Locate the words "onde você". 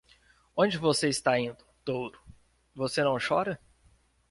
0.57-1.09